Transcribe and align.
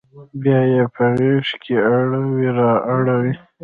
بیا 0.41 0.59
یې 0.71 0.83
په 0.93 1.03
غیږ 1.17 1.47
کې 1.63 1.75
اړوي 1.95 2.47
را 2.57 2.71
اوړي 2.91 3.33